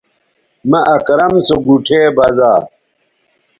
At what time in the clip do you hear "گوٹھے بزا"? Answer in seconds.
1.65-2.51